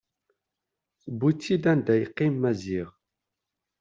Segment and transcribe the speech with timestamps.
[1.01, 2.89] Tewwi-tt-id anda yeqqim Maziɣ.